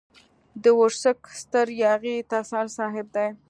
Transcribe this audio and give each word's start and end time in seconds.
د 0.63 0.65
ورسک 0.79 1.19
ستر 1.41 1.67
ياغي 1.83 2.15
تسل 2.31 2.67
صاحب 2.77 3.07
دی. 3.15 3.27